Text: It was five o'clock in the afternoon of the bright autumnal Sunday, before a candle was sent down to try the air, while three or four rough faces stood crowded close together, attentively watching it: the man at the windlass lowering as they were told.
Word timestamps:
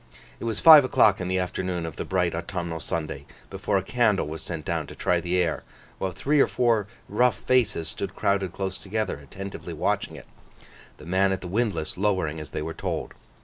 It 0.39 0.45
was 0.45 0.59
five 0.59 0.83
o'clock 0.83 1.21
in 1.21 1.27
the 1.27 1.37
afternoon 1.37 1.85
of 1.85 1.95
the 1.95 2.03
bright 2.05 2.33
autumnal 2.33 2.79
Sunday, 2.79 3.27
before 3.51 3.77
a 3.77 3.83
candle 3.83 4.27
was 4.27 4.41
sent 4.41 4.65
down 4.65 4.87
to 4.87 4.95
try 4.95 5.19
the 5.21 5.37
air, 5.37 5.61
while 5.99 6.11
three 6.11 6.39
or 6.39 6.47
four 6.47 6.87
rough 7.07 7.37
faces 7.37 7.89
stood 7.89 8.15
crowded 8.15 8.51
close 8.51 8.79
together, 8.79 9.17
attentively 9.19 9.73
watching 9.75 10.15
it: 10.15 10.25
the 10.97 11.05
man 11.05 11.31
at 11.31 11.41
the 11.41 11.47
windlass 11.47 11.97
lowering 11.99 12.39
as 12.39 12.49
they 12.49 12.63
were 12.63 12.73
told. 12.73 13.13